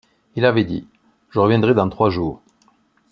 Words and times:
Il 0.35 0.45
avait 0.45 0.63
dit: 0.63 0.87
Je 1.29 1.37
reviendrai 1.37 1.75
dans 1.75 1.87
trois 1.87 2.09
jours. 2.09 2.41